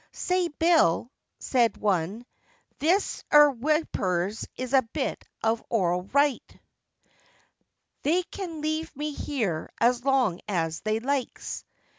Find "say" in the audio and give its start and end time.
0.11-0.47